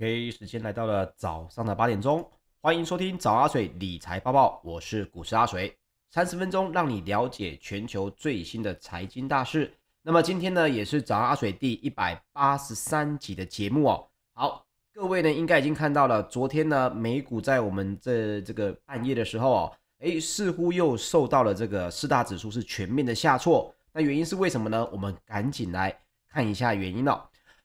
[0.00, 2.26] OK，时间来到了早上的八点钟，
[2.62, 5.76] 欢迎收听早阿水理财报报，我是股市阿水，
[6.10, 9.70] 三十分钟让你了解全球最新的财经大事。
[10.00, 14.08] 那么今天呢，也是早阿水第一百八十三集的节目哦。
[14.32, 23.70] 好，各位呢应该已经看到了，昨天呢美股在我们这这个半夜的时候哦，诶，似乎又受到了这个四大指数是全面的下挫。
[23.92, 24.88] 那原因是为什么呢？
[24.90, 25.94] 我们赶紧来
[26.26, 27.20] 看一下原因哦。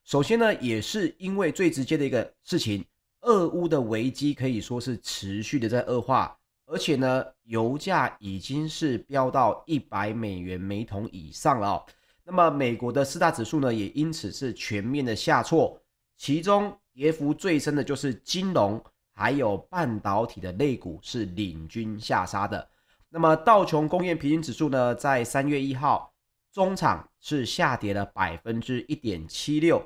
[0.06, 2.86] 首先呢，也是因为最直接的一个事情，
[3.22, 11.86] 俄乌的危机可以说是持续的在恶化，而且呢，油价已经是飙到一百美元每桶以上了哦。
[12.24, 15.76] 那么美国的四大指数呢，也因此是全面的下挫，
[16.16, 18.80] 其中跌幅最深的就是金融
[19.12, 22.70] 还有半导体的类股是领军下杀的。
[23.10, 26.14] 那么道琼工业平均指数呢，在三月一号
[26.52, 29.84] 中场是下跌了百分之一点七六。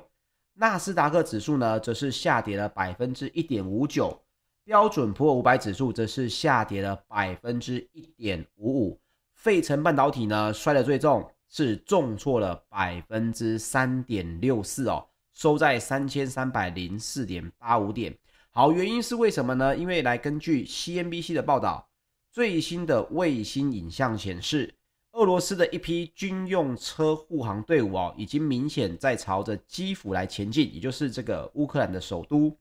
[0.54, 4.20] 纳斯达克指数呢，则是下跌了百分之一点五九，
[4.64, 9.00] 标准普尔五百指数则是下跌了百分之一点五五，
[9.34, 18.14] 费城半导体呢摔得最重，是重挫了百分之三点六四哦，收在三千三百零四点八五点。
[18.50, 19.74] 好，原因是为什么呢？
[19.76, 21.88] 因为来根据 CNBC 的报道，
[22.30, 24.74] 最新的卫星影像显示。
[25.20, 32.56] 俄罗斯的一批军用车护航队伍哦，已经明显在朝着基辅来前进，也就是这个乌克兰的首都。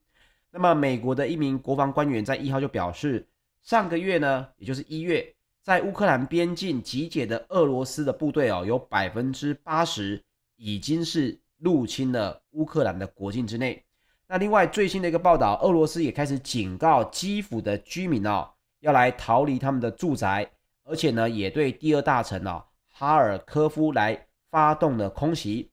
[0.52, 3.25] 那么，美国的一名国防官员在一号就表示，
[3.62, 5.34] 上个月呢，也就是一月，
[5.64, 10.22] 在乌克兰边境集结的俄罗斯的部队哦，有百分之八十
[10.58, 13.81] 已经是入侵了乌克兰的国境之内。
[14.28, 18.50] 那另外最新的一个报道，俄罗斯也开始警告基辅的居民哦，
[18.81, 20.52] 要来逃离他们的住宅。
[20.89, 25.72] 而且呢，也对第二大城哦哈尔科夫来发动了空袭。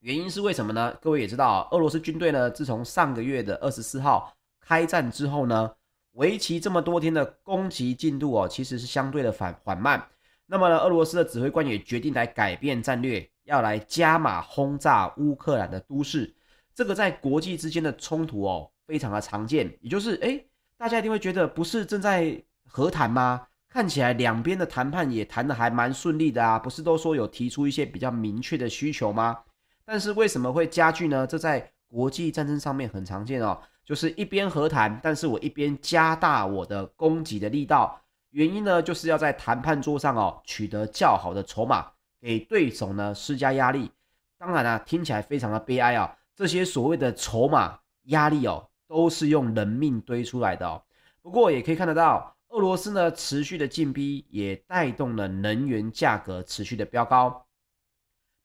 [0.00, 0.96] 原因是为什么呢？
[1.02, 5.72] 各位也知道，俄罗斯军队呢，自从上个月的二十四号开战之后呢，
[6.12, 10.08] 为期这么多天的攻击进度哦，其实是相对的缓缓慢。
[10.46, 16.32] 那么呢，俄罗斯的指挥官也决定来改变战略，要来加码轰炸乌克兰的都市。
[16.72, 19.76] 这个在国际之间的冲突哦，非常的常见。
[19.80, 20.46] 也就是，诶，
[20.78, 23.48] 大家一定会觉得，不是正在和谈吗？
[23.76, 29.38] 看起来两边的谈判也谈得还蛮顺利的啊，不是都说有提出一些比较明确的需求吗？
[29.84, 31.26] 但是为什么会加剧呢？
[31.26, 38.00] 这在国际战争上面很常见哦，就是一边和谈，但是我一边加大我的攻击的力道。
[38.30, 41.86] 原因呢，就是要在谈判桌上哦取得较好的筹码，
[42.18, 43.90] 给对手呢施加压力。
[44.38, 50.82] 当然啊，听起来非常的悲哀啊，这些所谓的筹码压力哦，都是用人命堆出来的哦。
[51.20, 52.32] 不过也可以看得到。
[52.56, 57.46] 俄罗斯呢持续的进逼，也带动了能源价格持续的飙高。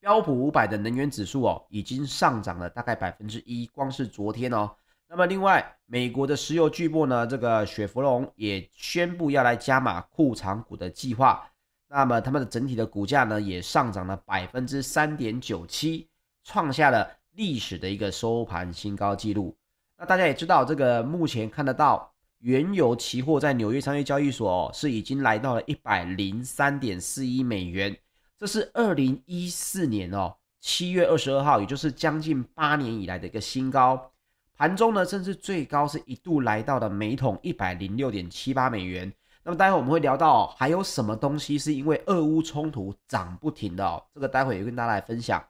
[0.02, 4.70] 标普五百的能源指数哦，已经上涨了大概百分之一，光是昨天哦。
[5.08, 11.50] 那么另外，美国的石油巨擘呢，这个雪佛龙也宣布要来加码库藏股的计划。
[11.88, 16.10] 那么他们的整体的股价呢，也上涨了百分之三点九七，
[16.44, 19.56] 创下了历史的一个收盘新高纪录。
[19.96, 22.11] 那大家也知道，这个目前看得到。
[22.42, 27.96] 原油期货在纽约商业交易所是已经来到了一百零三点四一美元，
[28.38, 34.12] 这是二零一四年哦七月二十二号，也就是将近八年以来的一个新高。
[34.56, 39.12] 盘中呢，甚至最高是一度来到了每桶一百零六点七八美元。
[39.44, 45.44] 那么待会我们会聊到还有什么东西是因为俄乌冲突涨不停的哦，这个待会也跟大家来分享。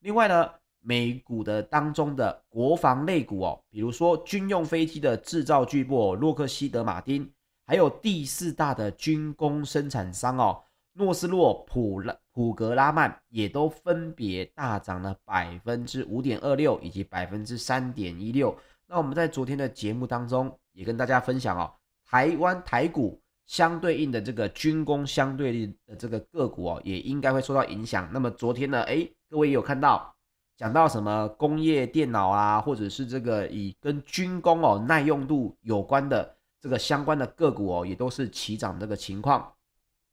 [0.00, 0.50] 另外呢。
[0.88, 7.28] 美股的当中的国防类股哦，比如说军用飞机的制造巨擘洛克希德马丁，
[7.66, 10.62] 还有第四大的军工生产商哦，
[10.92, 18.56] 诺斯洛普拉普格拉曼，也都分别大涨了百分之五点二六以及百分之三点一六。
[18.86, 21.68] 那我们在昨天的节目当中也跟大家分享哦，
[22.08, 28.08] 台湾台股相对应的这个军工相对应的这个个股哦，也应该会受到影响。
[28.12, 30.15] 那么昨天呢，诶，各位有看到？
[30.56, 39.52] 讲到什么工业电脑啊，或者是这个以跟军工哦耐用度有关的这个相关的个股哦，也都是齐涨这个情况。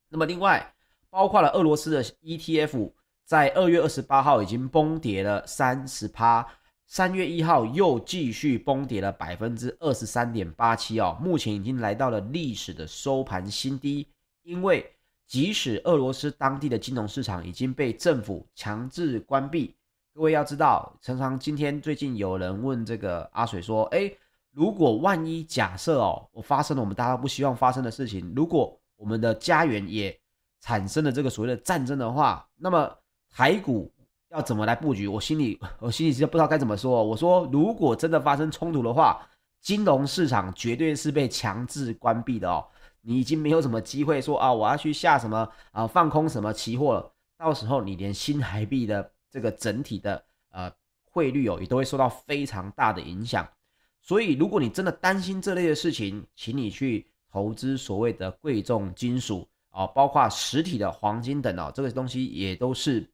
[0.09, 0.73] 那么另外，
[1.09, 2.91] 包括了俄罗斯的 ETF，
[3.23, 6.45] 在二月二十八号已经崩跌了三十趴，
[6.85, 14.05] 三月一号又继续崩跌了百分之二十三点八七哦，目前已经来到了历史的收盘新低。
[14.43, 14.93] 因为
[15.25, 19.73] 即使俄罗斯当地的金融市场已经被政府强制关闭。
[20.15, 24.15] 各位要知道，常常今天最近有人问这个阿水说：“诶，
[24.51, 30.15] 如果万一假设哦，我发生了我们大家不希望发生的事情，如果我们的家园也
[30.61, 32.95] 产生了这个所谓的战争的话，那么
[33.31, 33.91] 台股
[34.29, 35.07] 要怎么来布局？
[35.07, 37.03] 我心里 我心里其实不知道该怎么说。
[37.03, 39.19] 我说，如果真的发生冲突的话，
[39.61, 42.63] 金融市场绝对是被强制关闭的哦。
[43.01, 47.11] 你已经没有什么机会说啊，我要去下什么啊，放空什么期货了。
[47.35, 50.71] 到时候你连新台币的这个整体的呃
[51.03, 53.45] 汇率哦，也都会受到非常大的影响。
[53.99, 63.09] 所以，如果你真的担心这类的事情，请你去投资所谓的贵重金属啊，包括实体的黄金等哦，这个东西也都是。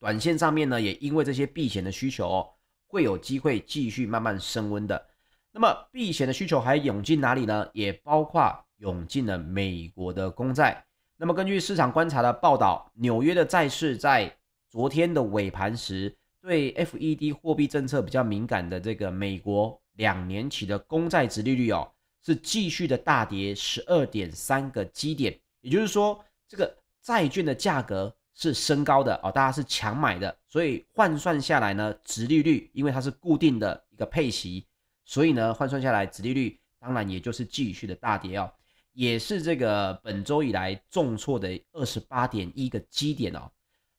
[0.00, 2.48] 短线上面呢，也因为这些避险的需求哦，
[2.86, 5.06] 会有机会继续慢慢升温的。
[5.52, 7.68] 那么避险的需求还涌进哪里呢？
[7.74, 10.82] 也包括涌进了美国的公债。
[11.18, 14.34] 那么根据市场观察的报道，纽约的债市在
[14.70, 21.92] 昨天的尾盘时，对 FED 货币政策比较敏感的这个美国两年期的公债殖利率哦，
[22.24, 25.38] 是继续的大跌十二点三个基点。
[25.60, 28.14] 也就是说，这个债券的价格。
[28.32, 34.66] 是升高的哦，大家是抢买的，所以换算下来呢，殖利率因为它是固定的一个配息，
[35.04, 38.50] 所以呢，换算下来殖利率当然也就是继续的大跌哦，
[38.92, 43.50] 也是这个本周以来重挫的二十八点一个基点哦，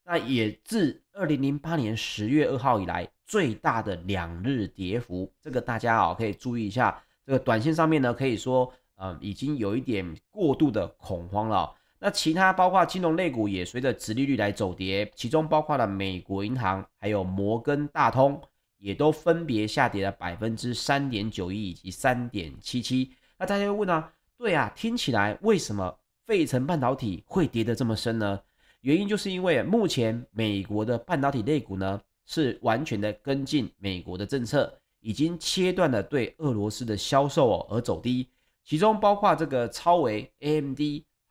[0.04, 11.74] 那也自二零零八年十月二号以来最大的两日跌幅，这个大家哦可以注意一下，这个短线上面呢可以说呃已经有一点过度的恐慌了。
[12.00, 18.42] 那其他包括金融类股也随着殖利率来走跌，其中包括了美国银行，还有摩根大通，
[18.80, 23.12] 也都分别下跌了百分之三点九一以及三点七七。
[23.38, 28.40] 那大家会问啊，对啊，听起来为什么费城半导体会跌得这么深呢？
[28.82, 38.28] 原因就是因为目前美国的半导体类股呢是完全的跟进美国的政策，已经切断了对俄罗斯的销售哦而走低，
[38.64, 40.80] 其中包括这个超微 AMD。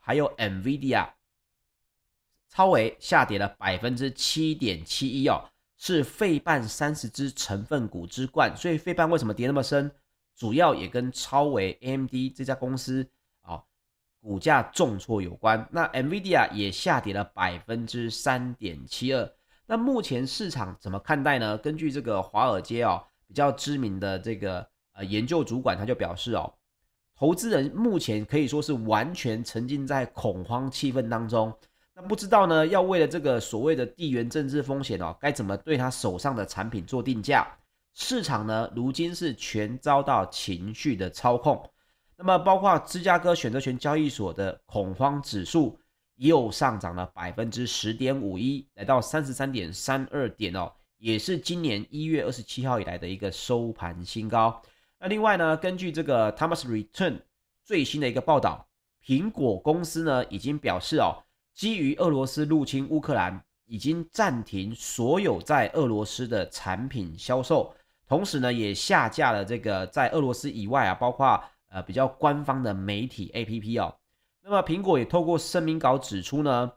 [0.02, 1.10] 还有 NVIDIA，
[2.48, 5.44] 超微下跌了百分之七点七一哦，
[5.76, 8.56] 是费半三十只成分股之冠。
[8.56, 9.88] 所以费半为什么跌那么深？
[10.34, 13.06] 主要也跟超微 AMD 这家公司、
[14.20, 15.66] 股价重挫有关。
[15.70, 19.30] 那 NVIDIA 也下跌了百分之三点七二。
[19.66, 21.56] 那目前市场怎么看待呢？
[21.58, 26.52] 根据这个华尔街哦比较知名的这个呃研究主管，他就表示哦。
[27.16, 31.52] 投资人目前可以说是完全沉浸在恐慌气氛当中，
[31.94, 37.46] 那不知道呢，要为了这个所谓的地缘政治风险哦，该怎么对他手上的产品做定价？
[37.92, 41.62] 市场呢，如今是全遭到情绪的操控。
[42.22, 45.78] 那么，包括芝加哥选择权交易所的恐慌指数
[46.16, 54.60] 又上涨了百分之十点五一，来到三十三点三二点哦，也是今年一月二十七号以来的一个收盘新高。
[54.98, 57.22] 那另外呢，根据这个 Thomas Return
[57.64, 58.68] 最新的一个报道，
[59.02, 61.24] 苹果公司呢已经表示哦，
[61.54, 67.74] 基于俄罗斯入侵乌克兰，已经暂停所有在俄罗斯的产品销售，
[68.06, 73.96] 同时呢也下架了这个在俄罗斯以外啊，包括呃比较官方的媒体 APP 哦。
[74.42, 76.70] 那么苹果也透过声明稿指出呢，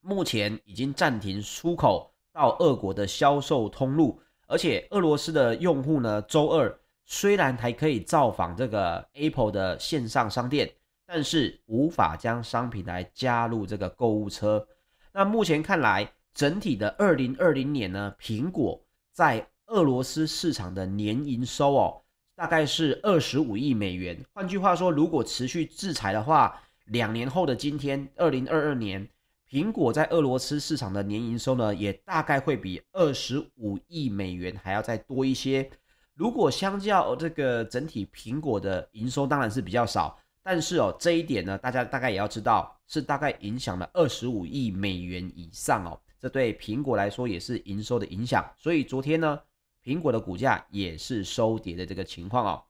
[0.00, 6.80] 目前已经暂停出口到俄国的销售通路，而且俄罗斯的用户呢周二。
[7.12, 10.72] 虽然还可以造访这个 Apple 的线上商店，
[11.04, 14.64] 但是无法将商品来加入这个购物车。
[15.12, 22.00] 那目前看来，整体的二零二零年呢，苹果在俄罗斯市场的年营收哦，
[22.40, 24.18] 大概是二十五亿美元。
[24.32, 29.06] 换句话说，如果持续制裁的话，两年后的今天，二零二二年，
[29.50, 35.70] 苹果在俄罗斯市场的年营收呢，也大概会比二十五亿美元还要再多一些。
[36.14, 48.42] 如果相较这个整体苹果的营收当然是比较少，但是哦这一点呢，大家大概也要知道，是大概影响了二十五亿美元以上哦，这对苹果来说也是营收的影响。
[48.56, 49.38] 所以昨天呢，
[49.84, 52.62] 苹果的股价也是收跌的这个情况哦。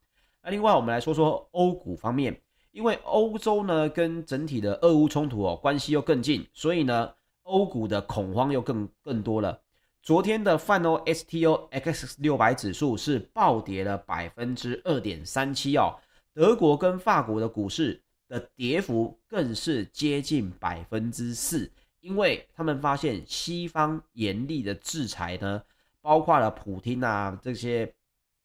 [0.43, 2.40] 那另外我们来说说欧股方面，
[2.73, 7.12] 因为欧洲呢跟整体的俄乌冲突哦关系又更近，所以呢
[7.43, 9.61] 欧股的恐慌又更更多了。
[10.02, 15.95] 昨天的泛欧 STOXX 六百指数是暴跌了百分之二点三七哦，
[16.33, 25.62] 德国跟法国的股市的跌幅更是接近百分之四，因为他们发现西方严厉的制裁呢，
[26.00, 27.95] 包括了普丁啊这些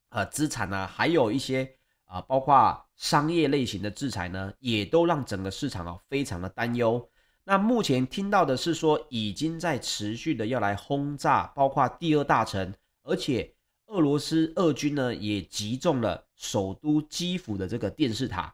[0.09, 1.63] 呃资产啊，还有一些
[2.05, 7.09] 啊、呃、包括商业类型的制裁呢，也都让整个市场啊非常的担忧。
[7.43, 13.53] 那目前听到的是说，已经在持续的要来轰炸，包括第二大城，而且
[13.85, 18.53] 俄罗斯俄军呢也击中了首都基辅的这个电视塔。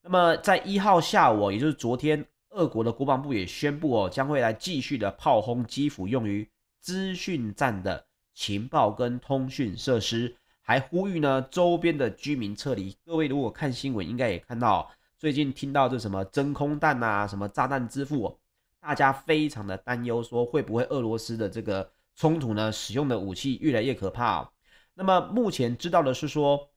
[0.00, 6.48] 那么在一号下午，也就是昨天，俄国的国防部也宣布哦，将会来继续的炮轰基辅，用于
[6.80, 8.06] 资讯战的
[8.38, 12.96] 情报跟通讯设施，还呼吁呢周边的居民撤离。
[13.04, 18.38] 各位如果看新闻，应该也看到最近听到这什么真空弹啊，什么炸弹之父，
[18.78, 24.48] 大家非常的担忧，说会不会俄罗斯的这个冲突呢，使用的武器越来越可怕。
[24.94, 26.70] 那么目前知道的是说，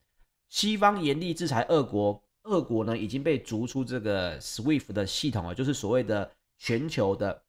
[0.49, 7.43] 西方严厉制裁俄国，俄国呢已经被逐出这个 SWIFT 的系统啊，就是所谓的全球的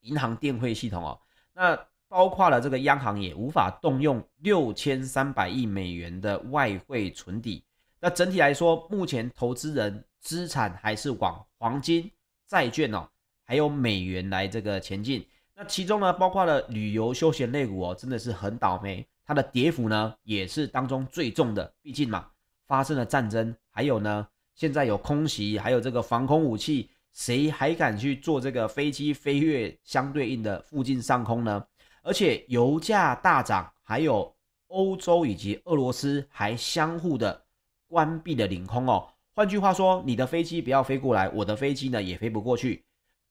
[0.00, 1.20] 银行电汇系统哦。
[1.52, 1.78] 那
[2.12, 7.64] 包括了这个央行也无法动用六千三百亿美元的外汇存底。
[7.98, 12.10] 那整体来说，目前投资人资产还是往黄金、
[12.46, 13.08] 债券哦，
[13.44, 15.26] 还有美元来这个前进。
[15.56, 19.06] 那其中呢，包括了旅游休闲类股哦，真的是很倒霉。
[19.24, 21.72] 它的跌幅呢，也是当中最重的。
[21.80, 22.26] 毕竟嘛，
[22.66, 31.64] 发生了战争，还有呢，现在有空袭，还有这个防空武器，谁还敢去坐这个飞机飞越相对应的附近上空呢？
[32.02, 34.34] 而且油价大涨，还有
[34.66, 37.44] 欧洲以及俄罗斯还相互的
[37.86, 39.08] 关闭了领空哦。
[39.34, 42.84] 换句话说，你的飞机不要飞过来，我的飞机呢也飞不过去。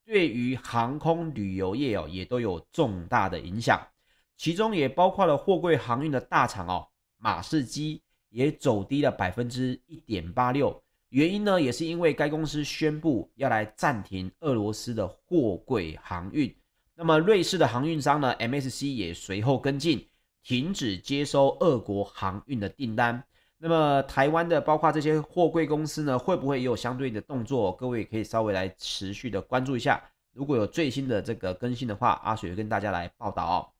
[0.03, 3.85] 对于航空旅游业哦，也都有重大的影响。
[4.35, 6.87] 其中也包括了货柜航运的大厂哦，
[7.17, 16.53] 马士基也走低了百分之一点八六，原因呢也是因为该公司宣布要来暂停俄罗斯的货柜航运。
[17.01, 20.07] 那么瑞士的航运商呢，MSC 也随后跟进，
[20.43, 23.23] 停止接收俄国航运的订单。
[23.57, 27.71] 那么台湾的包括这些货柜公司呢，会不会也有相对应的动作？
[27.71, 29.99] 各位可以稍微来持续的关注一下。
[30.31, 33.73] 如果有最新的这个更新的话，阿水会跟大家来报道。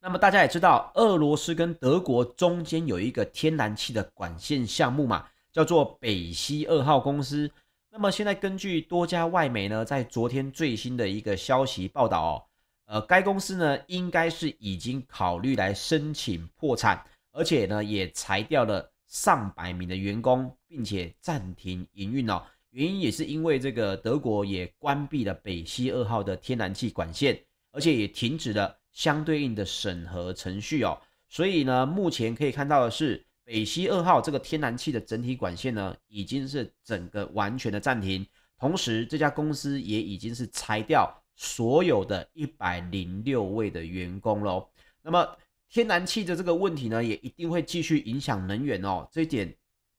[0.00, 7.50] 那么大家也知道，俄罗斯跟德国中间有一个天然气的管线项目嘛，叫做北溪二号公司。
[7.94, 12.42] 那么现在根据多家外媒呢，在昨天最新的一个消息报道哦，
[12.86, 22.42] 呃，该公司呢应该是已经考虑来申请破产，而且呢也裁掉了上百名的员工，并且暂停营运哦。
[22.70, 27.38] 原因也是因为这个德国也关闭了北溪二号的天然气管线，
[27.72, 28.74] 而且也停止了。
[28.90, 38.26] 相对应的审核程序哦，所以呢，目前可以看到的是，北溪二号这个天然气的整体管线呢，已经是整个完全的暂停，
[38.58, 44.68] 同时这家公司也已经是裁掉所有的一百零六位的员工喽。
[45.02, 45.36] 那么
[45.68, 49.08] 天然气的这个问题呢，也一定会继续影响能源哦。
[49.10, 49.54] 这一点，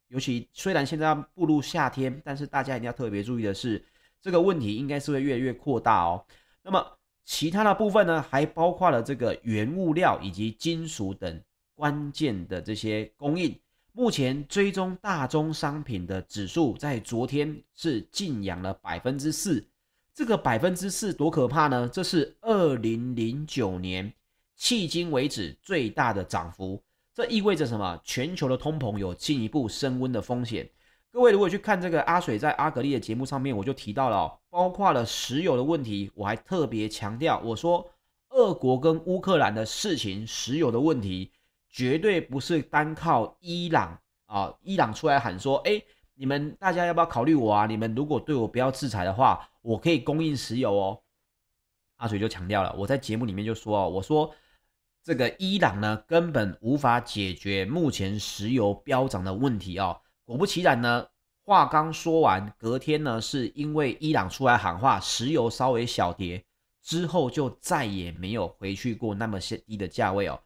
[0.07, 3.83] 尤其虽然现在步入夏天，但是大家一定要特别注意的是，
[4.21, 6.25] 这个问题应该是会越来越扩大哦。
[6.61, 6.85] 那么。
[7.25, 11.41] 其他的部分呢，还包括了这个原物料以及金属等
[11.83, 13.53] 关键的这些供应。
[13.91, 19.67] 目前追踪大宗商品的指数在昨天是劲扬了百分之四，
[20.15, 21.89] 这个百分之四多可怕呢？
[21.91, 24.13] 这是二零零九年
[24.57, 26.81] 迄今为止最大的涨幅。
[27.13, 27.99] 这意味着什么？
[28.01, 30.69] 全球的通膨有进一步升温的风险。
[31.11, 37.85] 各位如果去看这个阿水在阿格力的节目上面，我就提到了，包括了石油的问题，我还特别强调，我说
[38.29, 41.29] 俄国跟乌克兰的事情，石油的问题
[41.73, 45.81] 绝对不是单靠伊朗啊，伊朗出来喊说，哎，
[46.13, 47.65] 你们大家要不要考虑我啊？
[47.65, 51.01] 你们如果对我不要制裁的话，我可以供应石油哦。
[51.95, 54.31] 阿水就强调了，我在节目里面就说哦，我说
[55.03, 59.99] 这个伊朗呢根本无法解决目前石油飙涨的问题哦。
[60.25, 61.07] 果不其然呢，
[61.43, 66.45] 话刚说完，隔天呢，是因为伊朗出来喊话，石油稍微小跌
[66.83, 70.39] 之后，就再也没有回去过那么低的价位哦。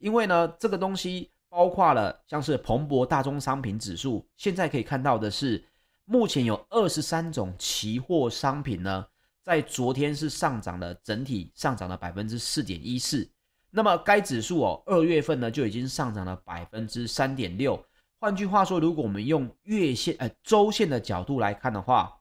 [0.00, 5.64] 因为呢，这个东西包括了像是彭博大宗商品指数，现在可以看到的是，
[6.06, 9.06] 目前有二十三种期货商品呢，
[9.44, 13.30] 在昨天是上涨了，整体上涨了百分之四点一四。
[13.70, 17.80] 那么该指数哦，二月份呢就已经上涨了百分之三点六。
[18.18, 22.12] 换句话说，如果我们用月线、呃周线的角度来看的话，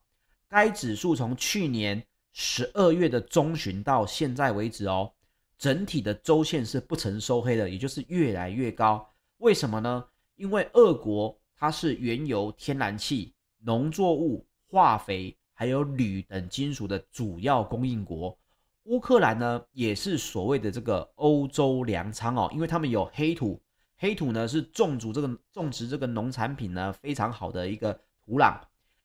[0.48, 5.12] 该指数从去年十二月的中旬到现在为止哦，
[5.60, 9.08] 整体的周线是不曾收黑的，也就是越来越高。
[9.38, 10.06] 为什么呢？
[10.36, 18.40] 因为俄国它是原油、天然气、农作物、化肥还有铝等金属的主要供应国，
[18.84, 23.62] 乌克兰呢也是所谓的这个欧洲粮仓哦，因为他们有黑土。
[23.98, 28.58] 黑土呢是种植这个种植这个农产品呢非常好的一个土壤，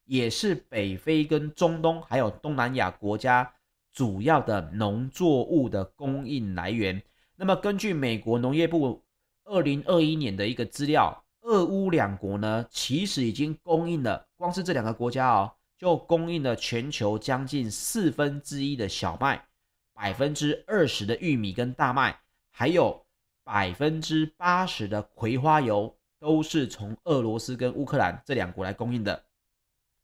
[0.04, 3.52] 也是北非跟中东还有东南亚国家
[3.94, 7.00] 主要的农作物的供应来源。
[7.36, 9.02] 那么根据美国农业部
[9.44, 19.46] 二零二一年的一个资料，俄乌两国呢其实已经供应了，光是这两个国家哦，就供应了全球将近四分之一的小麦，
[19.92, 22.18] 百分之二十的玉米跟大麦，
[22.50, 23.04] 还有
[23.44, 29.24] 百分之八十的葵花油，都是从俄罗斯跟乌克兰这两国来供应的。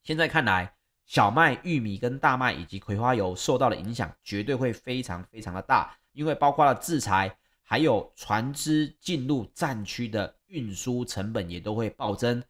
[0.03, 0.75] 现在看来，
[1.11, 12.41] 小麦、玉米跟大麦以及葵花油受到的影响绝对会非常非常的大，因为包括了制裁，还有船只进入战区的运输成本也都会暴增，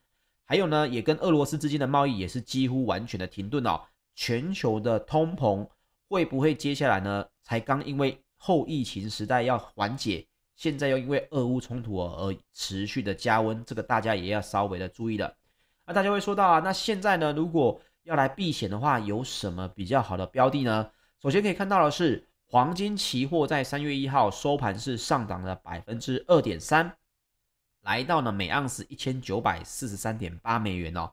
[0.45, 3.81] 还有呢，也跟俄罗斯之间的贸易也是几乎完全的停顿哦。
[4.15, 5.67] 全球的通膨
[6.11, 7.25] 会不会接下来呢？
[7.43, 15.35] 才刚因为后疫情时代要缓解，现在又因为俄乌冲突而持续的加温，这个大家也要稍微的注意了。
[15.87, 20.91] 那大家会说到啊，那现在呢，如果要来避险的话，有什么比较好的标的呢？
[21.23, 26.93] 首先可以看到的是，黄金期货在三月一号收盘是上涨了百分之二点三，
[27.83, 31.09] 来到了每盎司一千九百四十三点八美元哦。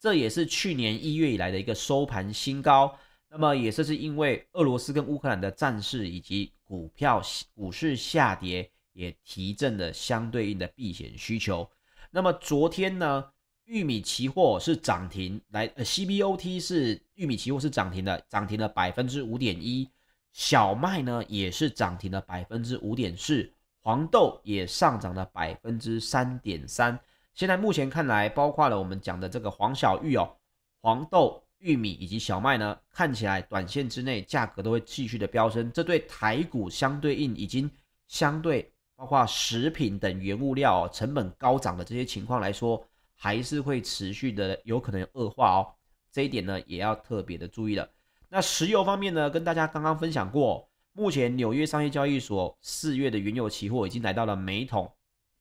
[0.00, 2.98] 这也是去年一月以来的一个收盘新高。
[3.28, 7.22] 那么也是是因为俄罗斯跟乌克兰的战事以及股票
[7.54, 11.70] 股市下跌，也提振了相对应的避险需求。
[12.10, 13.24] 那么昨天呢，
[13.70, 19.88] 玉米期货是涨停，来呃 CBOT 是玉米期货是涨停的，涨停了百分之五点一。
[20.32, 23.48] 小麦呢也是涨停了百分之五点四，
[23.80, 26.98] 黄豆也上涨了百分之三点三。
[27.32, 30.36] 现在目前看来，包括了我们讲的这个黄小玉哦，
[30.82, 37.70] 黄豆、玉米以及小麦呢，看起来短线之内价格都会继续的飙升，这对台股相对应已经
[38.08, 42.84] 相对包括食品等原物料成本高涨的这些情况来说，
[43.22, 45.74] 还是会持续的有可能恶化哦。
[46.10, 47.86] 这一点呢也要特别的注意了。
[48.30, 54.90] 那石油方面呢，跟大家刚刚分享过，目前纽约商业交易所四月的原油期货已经来到了每桶。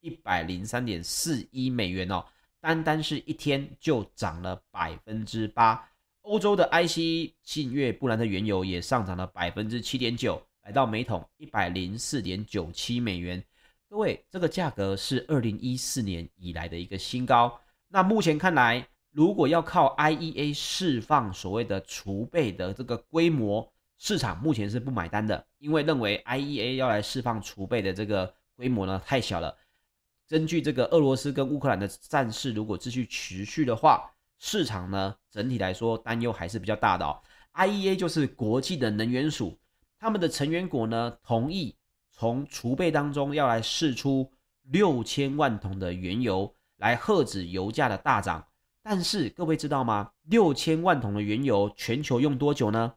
[0.01, 2.25] 一百零三点四一美元哦，
[2.59, 5.89] 单单是一天就涨了百分之八。
[6.21, 13.41] 欧洲的 ICE 近月布兰特原油也上涨了百分之七点九，来到每桶一百零四点九七美元。
[13.89, 17.59] 各位，这个价格是二零一四年以来的一个新高。
[17.91, 29.57] 那目前看来，如果要靠 IEA 释放所谓的储备的这个规模，市场目前是不买单的，因为认为 IEA 要来释放储备的这个规模呢太小了。
[30.27, 37.19] 根据这个俄罗斯跟乌克兰的战事，如果继续持续的话，市场呢整体来说担忧还是比较大的哦。
[37.55, 39.57] IEA 就是国际的能源署，
[39.99, 41.75] 他们的成员国呢同意
[42.11, 44.31] 从储备当中要来释出
[44.69, 48.45] 六千万桶的原油来遏止油价的大涨。
[48.81, 50.11] 但是各位知道吗？
[50.23, 52.93] 六千万桶的原油全球用多久呢？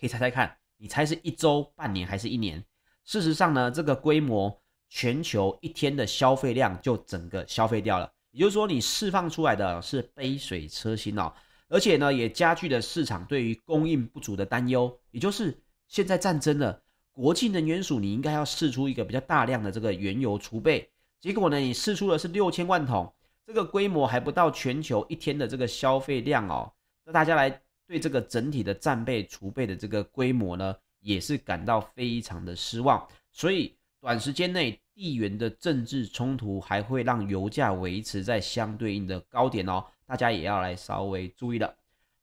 [0.00, 2.64] 可以猜猜看，你猜是一周、半年还是一年？
[3.04, 4.62] 事实上呢，这个规模。
[4.90, 11.30] 全球一天的消费量就整个消费掉了，也就是说，你释放出来的是杯水车薪哦，
[11.68, 14.98] 而且呢，也加剧了市场对于供应不足的担忧。
[15.10, 20.90] 也就是现在战争了，国际能源署你应该要释出一个比较大量的这个原油储备，
[21.20, 23.12] 结果呢，你试出的是六千万桶，
[23.46, 26.72] 这个规模还不到全球一天的这个消费量哦。
[27.04, 27.48] 那大家来
[27.86, 33.74] 对这个整体的战备储备的这个规模呢，也是感到非常的失望，所以。
[34.00, 41.74] 短时间内，地缘的政治冲突还会让油价维持在相对应的高点哦，大家也要来稍微注意了。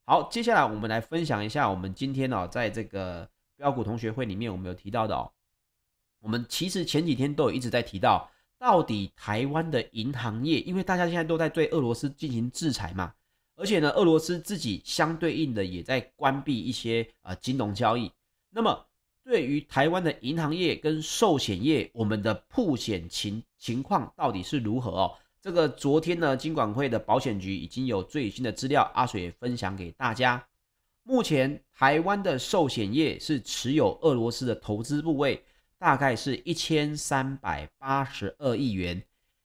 [0.06, 5.30] 好，接下来我们来分享一下我们今天哦，在这个标股同学会里面我们有提到的哦，
[6.20, 13.12] 我们其实前几天都有一直在提到，到底台湾的银行业，因为大家现在都在对俄罗斯进行制裁嘛，
[13.54, 18.10] 而且呢，俄罗斯自己相对应的也在关闭一些呃金融交易，
[18.50, 18.86] 那么。
[19.28, 25.18] 对于台湾的银行业跟寿险业，我们的铺险情情况到底是如何哦？
[25.42, 30.40] 这个昨天呢，金管会的保险局已经有最新的资料，阿水也分享给大家。
[31.02, 35.44] 目前台湾的寿险业是持有俄罗斯的投资部位，
[35.78, 39.02] 大概是一千三百八十二亿元，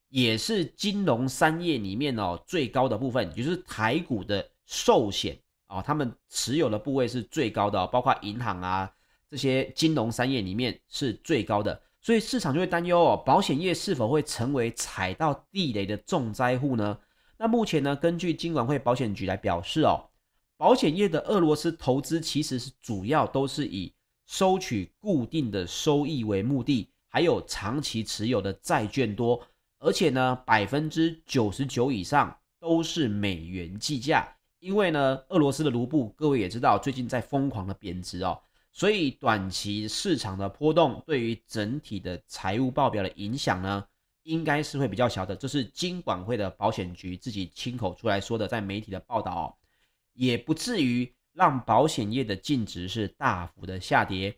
[0.10, 8.91] 也是金融三业里面哦最高的部分，也就是台股的寿险哦，他们持有的部位是最高的，包括银行啊。
[9.30, 17.00] 这些金融三业里面是最高的，所以市场就会担忧哦，保险业是否会成为踩到地雷的重灾户呢？
[17.38, 20.10] 那目前呢，根据金管会保险局来表示哦，
[20.58, 23.94] 保险业的俄罗斯投资其实是主要都是以
[24.32, 29.46] 收取固定的收益为目的，还有长期持有的债券多，
[29.78, 38.41] 而且呢，百分之九十九以上都是美元计价，因为呢，俄罗斯的卢布各位也知道，最近在疯狂的贬值哦。
[38.72, 43.86] 所以短期市场的波动对于整体的财务报表的影响呢，
[44.24, 45.36] 应该是会比较小的。
[45.36, 49.46] 这是金管会的保险局自己亲口出来说的，在媒体的报道哦，
[50.13, 54.36] 也不至于让保险业的净值是大幅的下跌。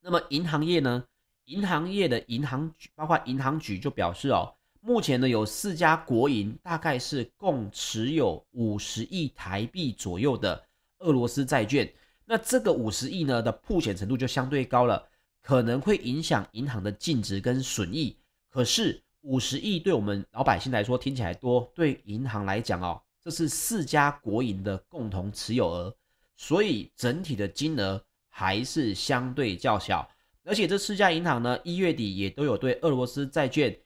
[0.00, 1.04] 那么银行业呢？
[1.46, 10.60] 银行业的银行局，包括银行局就表示哦，目前呢有四家国营，大概是共持有五十亿台币左右的
[10.98, 11.88] 俄罗斯债券。
[12.24, 15.08] 那这个五十亿呢的曝险程度就相对高了，
[15.40, 18.16] 可能会影响银行的净值跟损益。
[18.50, 25.92] 可是五十亿对我们老百姓来说听起来多，对银行来讲哦，这是四家国营的共同持有额，
[26.36, 30.08] 所以整体的金额还是相对较小。
[30.44, 33.76] 而且这四家银行呢，一月底也都有对俄罗斯债券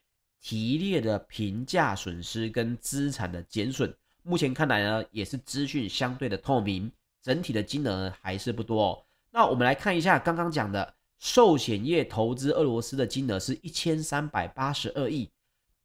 [0.43, 3.91] 提列的评价损失跟资产的减损。
[4.23, 6.93] 目前看来呢，也是资讯相对的透明。
[7.23, 9.03] 整体的金额还是不多哦。
[9.31, 15.31] 那我们来看一下刚刚讲的寿险业投资俄罗斯的金额是一千三百八十二亿，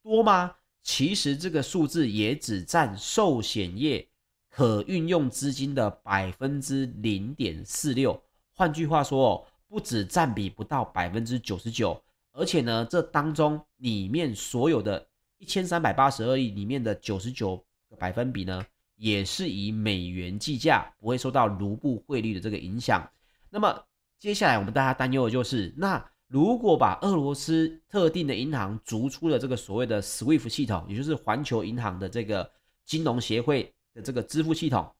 [0.02, 0.56] 多吗？
[0.86, 4.06] 其实这个数字也只占寿险业
[4.48, 8.22] 可运用资金的百分之零点四六。
[8.54, 15.04] 换句话说哦，不止占比不到百分之九十九，而且呢，这当中里面所有的
[15.38, 17.56] 一千三百八十二亿里面的九十九
[17.90, 23.04] 个百分比呢，也是以美元计价，不会受到卢布汇率的这个影响。
[23.50, 23.84] 那么
[24.20, 32.50] 接下来我们大家担忧的就是，那如果把俄罗斯特定的银行逐出了这个所谓的 SWIFT 系统，也就是环球银行的这个
[32.84, 34.90] 金融协会的这个支付系统，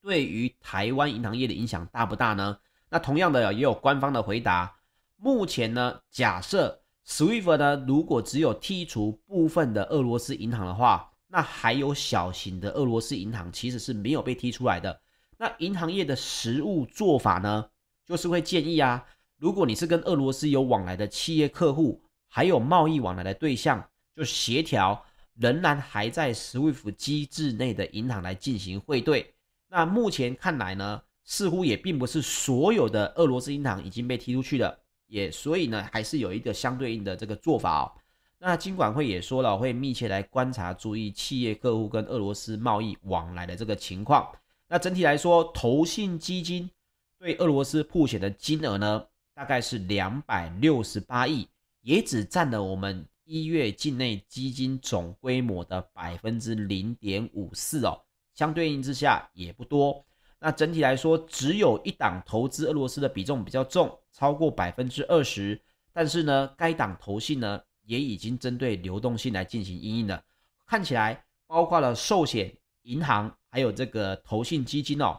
[0.00, 2.58] 对于台湾银行业的影响大不大呢？
[2.88, 4.76] 那同样的也有官方的回答，
[5.16, 11.06] 目前呢，假设 SWIFT 呢如果只有剔除部分的俄罗斯银行的话。
[11.32, 15.00] 那还有小型的俄罗斯银行其实是没有被踢出来的。
[15.38, 17.70] 那银行业的实务做法呢，
[18.04, 19.06] 就是会建议啊，
[19.40, 21.98] 如果你是跟俄罗斯有往来的企业客户，
[22.28, 23.82] 还有贸易往来的对象，
[24.14, 25.02] 就协调
[25.36, 29.32] 仍然还在 SWIFT 机制内的银行来进行汇兑。
[29.66, 37.92] 那目前看来呢，似乎也并不是所有的俄罗斯银行已经被踢出去了，也所以呢，还是有一个相对应的这个做法哦。
[38.38, 44.30] 那金管会也说了，会密切来观察、注意企业客户跟俄罗斯贸易往来的这个情况。
[44.68, 46.70] 那整体来说，投信基金
[47.18, 49.04] 对俄罗斯铺险的金额呢，
[49.40, 51.48] 大概是两百六十八亿，
[51.80, 57.98] 也只占了我们一月境内基金总规模的百分之零点五四哦，
[58.34, 60.04] 相对应之下也不多。
[60.38, 65.58] 那整体来说，只有一档投资俄罗斯的比重比较重，超过百分之二十，
[65.90, 70.22] 但是呢，该档投信呢，也已经针对流动性来进行因应了，
[70.66, 75.18] 看起来包括了寿险、银行，还有这个投信基金哦。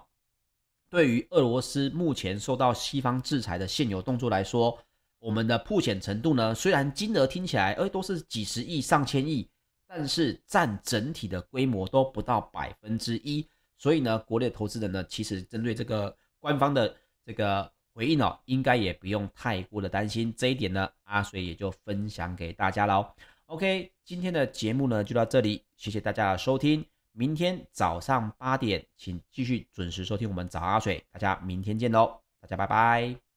[0.91, 4.77] 对于俄罗斯目前受到西方制裁的现有动作来说，
[5.17, 9.47] 我们的破险程度呢，虽然金额听起来，哎，都是几十亿、上千亿，
[9.87, 13.47] 但是占整体的规模都不到百分之一。
[13.77, 17.71] 所以呢，国内投资人呢，其实针对这个官方的这个。
[17.93, 23.05] 回应哦，应该也不用太过的担心这一点呢，阿水也就分享给大家喽。
[23.47, 26.85] OK，今天的节目呢就到这里，谢谢大家的收听。
[27.13, 33.30] 明天早上八点，请继续准时收听我们早阿水，大家明天见喽，大家拜拜。